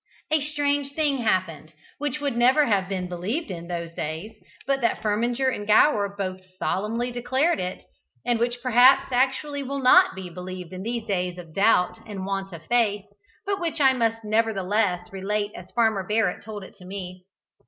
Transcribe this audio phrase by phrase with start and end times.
[0.31, 4.31] A strange thing happened, which would never have been believed in those days,
[4.65, 7.83] but that Firminger and Gower both solemnly declared it,
[8.25, 12.51] and which perhaps actually will not be believed in these days of doubt and want
[12.51, 13.05] of faith,
[13.45, 17.25] but which I must nevertheless relate as Farmer Barrett told it to me.